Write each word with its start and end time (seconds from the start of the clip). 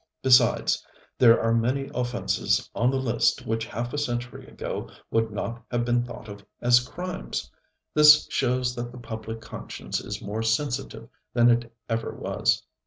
Besides, 0.23 0.83
there 1.19 1.39
are 1.39 1.53
many 1.53 1.91
offences 1.93 2.67
on 2.73 2.89
the 2.89 2.97
list 2.97 3.45
which 3.45 3.67
half 3.67 3.93
a 3.93 3.99
century 3.99 4.47
ago 4.47 4.89
would 5.11 5.29
not 5.29 5.63
have 5.69 5.85
been 5.85 6.03
thought 6.03 6.27
of 6.27 6.43
as 6.59 6.79
crimes. 6.79 7.51
This 7.93 8.27
shows 8.31 8.73
that 8.73 8.91
the 8.91 8.97
public 8.97 9.41
conscience 9.41 9.99
is 10.01 10.19
more 10.19 10.41
sensitive 10.41 11.07
than 11.35 11.51
it 11.51 11.71
ever 11.87 12.15
was. 12.15 12.65